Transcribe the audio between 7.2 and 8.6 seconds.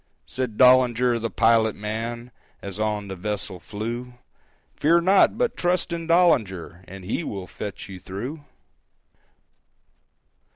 will fetch you through."